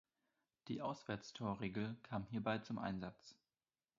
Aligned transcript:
Die 0.67 0.81
Auswärtstorregel 0.81 1.95
kam 2.01 2.25
hierbei 2.25 2.57
zum 2.57 2.79
Einsatz. 2.79 3.35